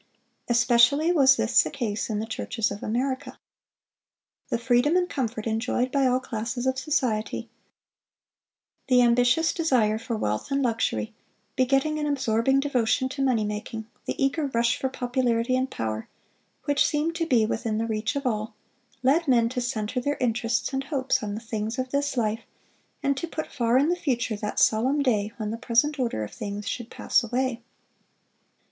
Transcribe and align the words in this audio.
Especially 0.49 1.11
was 1.11 1.35
this 1.35 1.61
the 1.61 1.69
case 1.69 2.09
in 2.09 2.17
the 2.17 2.25
churches 2.25 2.71
of 2.71 2.81
America. 2.81 3.37
The 4.49 4.57
freedom 4.57 4.95
and 4.97 5.07
comfort 5.07 5.45
enjoyed 5.45 5.91
by 5.91 6.07
all 6.07 6.19
classes 6.19 6.65
of 6.65 6.79
society, 6.79 7.51
the 8.87 9.03
ambitious 9.03 9.53
desire 9.53 9.99
for 9.99 10.17
wealth 10.17 10.49
and 10.49 10.63
luxury, 10.63 11.13
begetting 11.55 11.99
an 11.99 12.07
absorbing 12.07 12.59
devotion 12.59 13.09
to 13.09 13.21
money 13.23 13.43
making, 13.43 13.85
the 14.05 14.15
eager 14.17 14.47
rush 14.47 14.75
for 14.75 14.89
popularity 14.89 15.55
and 15.55 15.69
power, 15.69 16.09
which 16.65 16.83
seemed 16.83 17.13
to 17.13 17.27
be 17.27 17.45
within 17.45 17.77
the 17.77 17.85
reach 17.85 18.15
of 18.15 18.25
all, 18.25 18.55
led 19.03 19.27
men 19.27 19.49
to 19.49 19.61
center 19.61 20.01
their 20.01 20.17
interests 20.19 20.73
and 20.73 20.85
hopes 20.85 21.21
on 21.21 21.35
the 21.35 21.39
things 21.41 21.77
of 21.77 21.91
this 21.91 22.17
life, 22.17 22.41
and 23.03 23.15
to 23.17 23.27
put 23.27 23.51
far 23.51 23.77
in 23.77 23.89
the 23.89 23.95
future 23.95 24.35
that 24.35 24.59
solemn 24.59 25.03
day 25.03 25.31
when 25.37 25.51
the 25.51 25.57
present 25.57 25.99
order 25.99 26.23
of 26.23 26.31
things 26.33 26.67
should 26.67 26.89
pass 26.89 27.23
away. 27.23 27.61